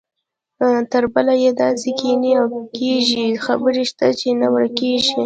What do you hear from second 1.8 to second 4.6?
کینې او کږې خبرې شته چې نه